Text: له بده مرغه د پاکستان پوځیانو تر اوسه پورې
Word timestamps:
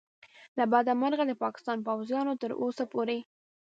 له 0.57 0.63
بده 0.71 0.93
مرغه 1.01 1.23
د 1.27 1.33
پاکستان 1.43 1.77
پوځیانو 1.87 2.33
تر 2.41 2.51
اوسه 2.61 2.83
پورې 2.91 3.17